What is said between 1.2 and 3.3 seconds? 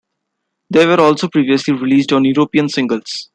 previously released on European singles.